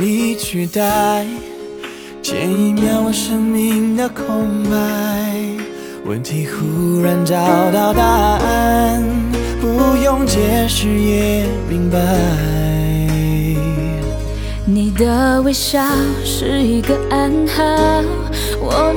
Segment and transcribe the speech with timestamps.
[0.00, 1.26] 你取代
[2.22, 4.78] 前一秒我生命的空白
[6.04, 7.34] 问题忽然找
[7.72, 9.02] 到答案
[9.60, 11.98] 不用解释也明白
[14.64, 15.82] 你的微笑
[16.24, 17.64] 是一个暗号
[18.60, 18.87] 我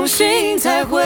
[0.00, 1.04] 重新才会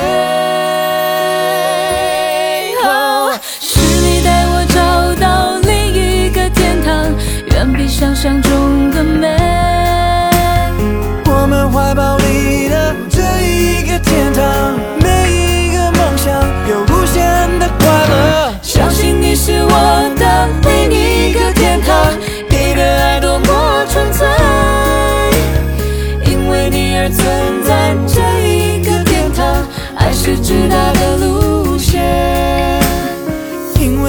[2.80, 7.12] 好，是你带我找到另一个天堂，
[7.46, 9.36] 远比想象中的美。
[11.26, 16.32] 我们怀抱里的这一个天堂，每一个梦想
[16.68, 18.54] 有无限的快乐。
[18.62, 19.13] 相信。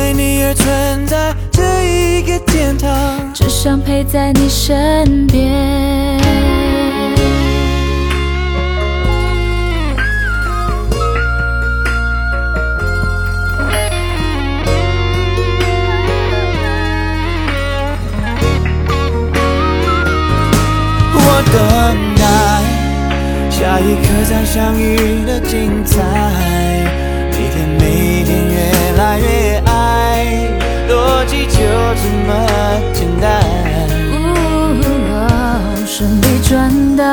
[0.06, 3.34] 为你而存在这一个天堂。
[3.34, 5.52] 只想陪在你身边
[21.14, 21.19] 我
[21.52, 22.23] 等待
[23.50, 26.03] 下一刻再相遇的精彩。
[27.31, 29.44] 每天每天越来越
[36.56, 37.03] 转到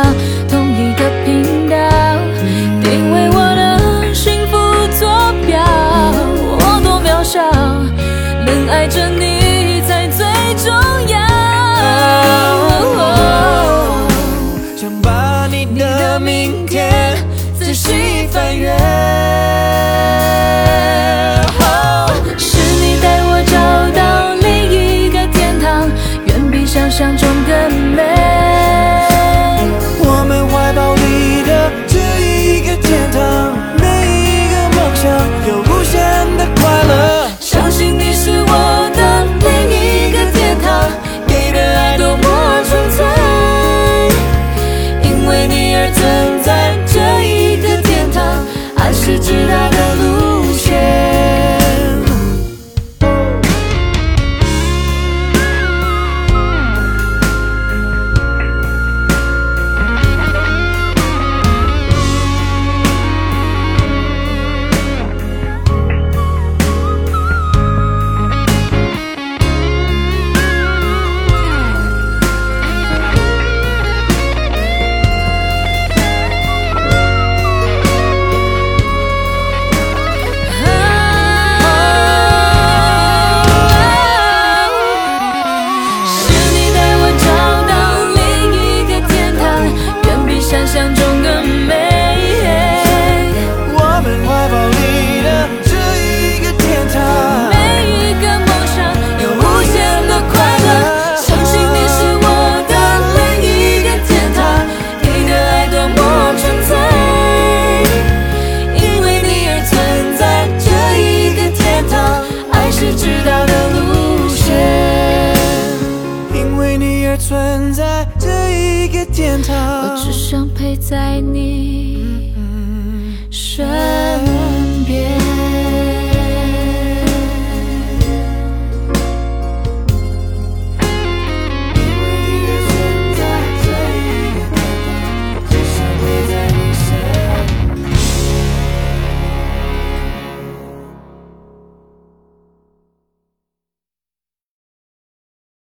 [119.25, 121.81] 我只想陪在你。